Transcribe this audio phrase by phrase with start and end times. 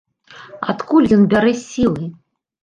[0.73, 2.09] Адкуль ён бярэ сілы?